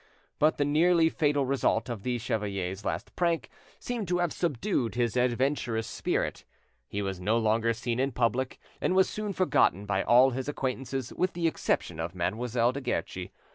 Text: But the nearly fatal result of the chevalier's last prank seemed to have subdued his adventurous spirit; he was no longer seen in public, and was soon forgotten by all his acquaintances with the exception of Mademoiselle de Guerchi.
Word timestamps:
But 0.39 0.57
the 0.57 0.65
nearly 0.65 1.09
fatal 1.09 1.45
result 1.45 1.87
of 1.87 2.01
the 2.01 2.17
chevalier's 2.17 2.83
last 2.83 3.15
prank 3.15 3.51
seemed 3.79 4.07
to 4.07 4.17
have 4.17 4.33
subdued 4.33 4.95
his 4.95 5.15
adventurous 5.15 5.85
spirit; 5.85 6.43
he 6.87 7.03
was 7.03 7.19
no 7.21 7.37
longer 7.37 7.71
seen 7.71 7.99
in 7.99 8.11
public, 8.11 8.57
and 8.81 8.95
was 8.95 9.07
soon 9.07 9.31
forgotten 9.31 9.85
by 9.85 10.01
all 10.01 10.31
his 10.31 10.47
acquaintances 10.49 11.13
with 11.13 11.33
the 11.33 11.45
exception 11.47 11.99
of 11.99 12.15
Mademoiselle 12.15 12.71
de 12.71 12.81
Guerchi. 12.81 13.29